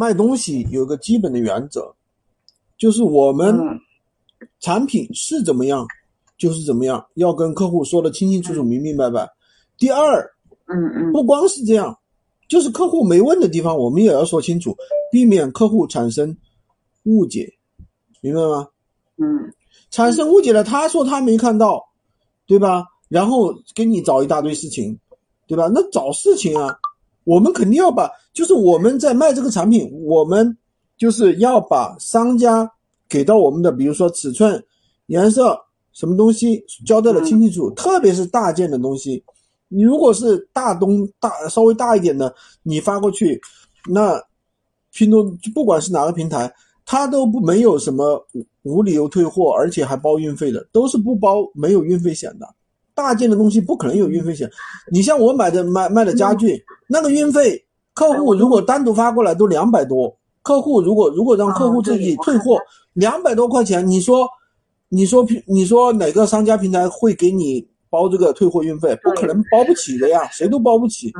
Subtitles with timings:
[0.00, 1.94] 卖东西有个基本的原则，
[2.78, 3.78] 就是我们嗯
[4.58, 5.86] 产品是怎么样
[6.38, 9.28] 就是怎么样，要跟客户说的清清楚楚、明明白白。
[9.76, 10.24] 第二，
[10.64, 11.98] 嗯嗯不光是这样，
[12.48, 14.74] 就是客户没问的地方，我们也要说清楚，
[15.12, 16.34] 避免客户产生
[17.02, 17.52] 误解，
[18.22, 18.68] 明白吗？
[19.18, 19.52] 嗯
[19.90, 21.90] 产生误解了，他说他没看到，
[22.46, 22.86] 对吧？
[23.10, 24.98] 然后给你找一大堆事情，
[25.46, 25.68] 对吧？
[25.74, 26.78] 那找事情啊，
[27.24, 30.56] 我们肯定要把，就是我们在卖这个产品，我们
[30.96, 32.70] 就是要把商家
[33.08, 34.62] 给到我们的，比如说尺寸、
[35.06, 35.58] 颜色、
[35.92, 39.22] 什么东西交代的清清楚楚，特别是大件的东西。
[39.68, 43.40] 你如果是大东大稍微大一点的，你发过去，
[43.88, 44.20] 那
[44.92, 45.22] 拼多
[45.54, 46.52] 不管是哪个平台，
[46.84, 52.48] 它都不没有什么无无理由退货，而且还包运费的，都是不包没有运费险的。
[53.02, 54.50] 大件的东西不可能有运费险。
[54.92, 57.64] 你像我买的卖卖的家具，那个运费，
[57.94, 62.58] 客户如果单独发过来都两百多，客户如果如果让客户自己退货
[62.92, 64.28] 两百多块钱，你说
[64.88, 68.96] 你说平你说哪个商家平台会给你包这个退货运费？
[69.02, 71.12] 不可能包不起的呀，谁都包不起。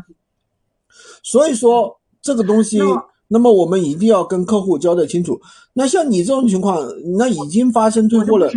[1.23, 2.81] 所以说这个东西
[3.29, 5.41] 那么我们一定要跟客户交代清楚。
[5.73, 6.85] 那像你这种情况，
[7.17, 8.51] 那已经发生退货了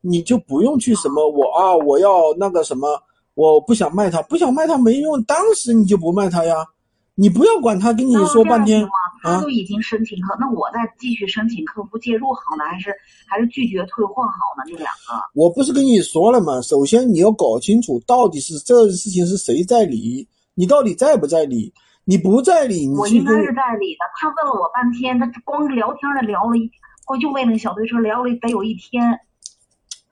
[0.00, 2.88] 你就不用去什么我啊，我要那个什么，
[3.34, 6.54] 我不想卖它，不想卖它没用，当时你就不卖它呀，
[7.14, 8.88] 你不要管他跟你说半天
[9.22, 12.90] 他啊都已经申请客，那我再继续申请客服介入好呢，还是
[13.28, 14.64] 还是拒绝退货好呢？
[14.66, 16.60] 这两个，我不是跟你说了吗？
[16.62, 21.72] 首先你要搞清楚到底是这个事情是谁在理，你到底在不在理？
[22.06, 24.00] 你不在理，你我应该是在理的。
[24.18, 26.68] 他问了我半天，他光聊天的聊了一，
[27.06, 29.04] 我就为那个小推车聊了得有一天，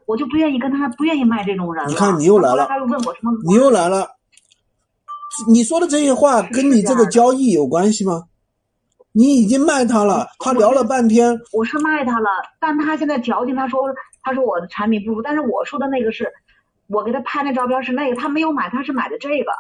[0.09, 1.91] 我就不愿意跟他不愿意卖这种人了。
[1.91, 3.31] 你看你又来了他又问我什么？
[3.47, 4.09] 你又来了，
[5.47, 8.25] 你说的这些话跟你这个交易有关系吗？
[9.13, 13.83] 你已经卖他了，他聊了半天，我是卖他了，但他现在矫情，他说
[14.23, 16.33] 他说我的产品不如，但是我说的那个是，
[16.87, 19.53] 我给他拍那照片是那个，他没有买，他是买的这个，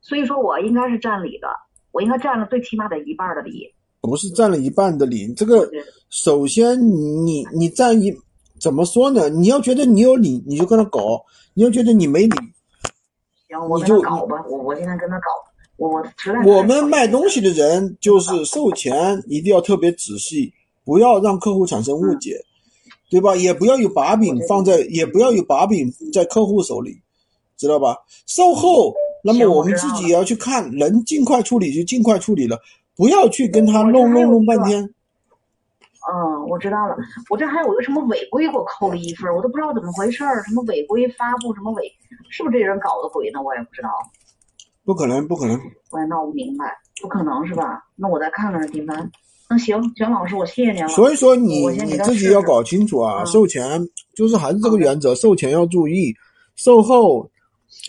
[0.00, 1.48] 所以说我应该是占理的，
[1.90, 3.74] 我应该占了最起码得一半的理。
[4.00, 5.32] 不是占了一半的理。
[5.34, 5.68] 这个
[6.10, 8.12] 首先你你占一
[8.60, 9.28] 怎么说呢？
[9.28, 11.24] 你要觉得你有理，你就跟他搞；
[11.54, 12.36] 你要觉得你没理，
[13.48, 15.26] 行，我你就跟他搞吧，我我现在跟他搞，
[15.76, 20.52] 我我实在我们卖东西的人就是售前一定要特别仔细，
[20.84, 22.40] 不要让客户产生误解，
[23.10, 23.36] 对吧？
[23.36, 27.00] 也不要有把柄放在，也不要有把柄在客户手里，
[27.56, 27.96] 知道吧？
[28.26, 32.58] 售后，那么我们自己也要去看，能尽快处理就尽快处理了，
[32.96, 34.88] 不要去跟他弄弄弄半天。
[36.10, 36.96] 嗯，我知道了。
[37.28, 40.42] 我这还有个什么违规，给我扣了一分儿，我都不知道怎么回事儿。
[40.44, 41.84] 什么违规发布，什么违，
[42.30, 43.42] 是不是这人搞的鬼呢？
[43.42, 43.90] 我也不知道，
[44.84, 45.60] 不可能，不可能。
[45.90, 46.74] 我也闹不明白。
[47.00, 47.84] 不可能是吧？
[47.94, 49.08] 那我再看看这订单。
[49.48, 50.88] 那行，蒋老师，我谢谢您了。
[50.88, 53.80] 所以说你你自己要搞清楚啊，嗯售前
[54.14, 56.12] 就是还是这个原则，售前要注意，
[56.56, 57.30] 售后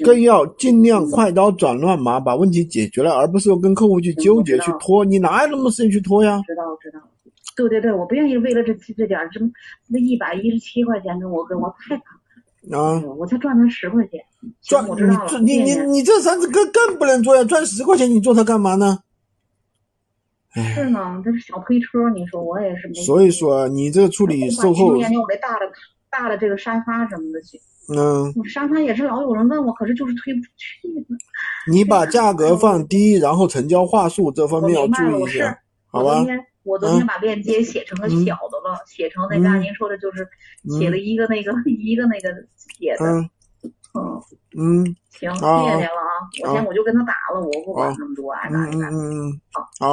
[0.05, 6.39] 更要尽量快刀斩乱麻，把问题解决了，而不是跟客户去纠结去拖，你哪有那么时间去拖呀？
[6.45, 6.99] 知道知道。
[7.67, 9.49] 对对对，我不愿意为了这这点儿这么
[9.87, 14.19] 那一百一十七块钱跟我跟我太惨啊，了，我才赚他十块钱。
[14.61, 15.39] 赚，我知道了。
[15.41, 18.99] 你你你这三次更更不能做呀，赚十块钱你做它干嘛呢？
[20.51, 22.93] 哎，是呢，这是小推车，你说我也是没。
[22.95, 25.71] 所以说你这个处理售后，年我这大的
[26.09, 27.59] 大的这个沙发什么的去，
[27.95, 30.79] 嗯，我沙发也是老有人问我，可是就是推不出去。
[31.71, 36.25] 你把价格放低，然后成交话术这方面要注意一下，好吧
[36.69, 36.89] 我昨？
[36.95, 38.23] 天把链接写成个嗯。
[38.25, 40.27] 小的了，写成那个按您说的，就是
[40.79, 43.29] 写了一个那个 一个那个写的，嗯。
[43.95, 44.21] 嗯，
[44.55, 44.95] 嗯。
[45.09, 46.13] 行，谢啊谢您了啊，
[46.43, 48.95] 我啊先我就跟他打了，我不管啊那么多，爱嗯咋地咋地。
[48.95, 49.29] 嗯嗯。
[49.29, 49.67] 嗯，好。